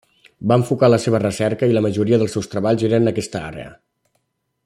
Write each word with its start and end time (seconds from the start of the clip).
Va 0.51 0.55
enfocar 0.59 0.87
la 0.91 0.99
seva 1.03 1.19
recerca 1.23 1.69
i 1.73 1.77
la 1.77 1.83
majoria 1.87 2.19
dels 2.23 2.33
seus 2.37 2.51
treballs 2.55 2.87
en 3.03 3.13
aquesta 3.13 3.45
àrea. 3.53 3.71